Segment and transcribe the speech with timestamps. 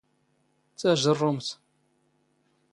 [0.79, 1.47] ⵜⴰⵊⵔⵔⵓⵎⵜ